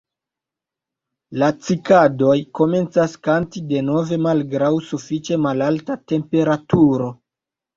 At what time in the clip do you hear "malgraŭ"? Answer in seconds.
4.29-4.73